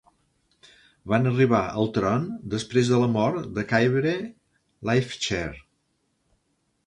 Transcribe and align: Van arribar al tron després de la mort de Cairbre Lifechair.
Van 1.11 1.29
arribar 1.31 1.59
al 1.81 1.89
tron 1.97 2.23
després 2.53 2.89
de 2.93 3.01
la 3.03 3.09
mort 3.17 3.47
de 3.57 3.65
Cairbre 3.73 4.13
Lifechair. 4.91 5.51